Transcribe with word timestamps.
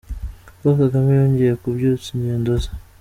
Paul 0.59 0.75
Kagame 0.79 1.11
yongeye 1.19 1.53
kubyutsa 1.61 2.07
ingendo 2.15 2.51
ze. 2.61 2.71